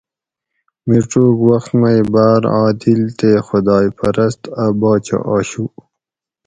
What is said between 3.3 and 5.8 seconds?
خُدائ پرست اۤ باچہ آشو